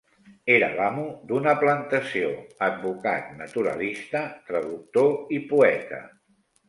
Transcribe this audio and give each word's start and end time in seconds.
Era 0.51 0.69
l'amo 0.77 1.03
d'una 1.31 1.51
plantació, 1.63 2.31
advocat, 2.69 3.29
naturalista, 3.43 4.23
traductor 4.49 5.37
i 5.39 5.41
poeta. 5.53 6.01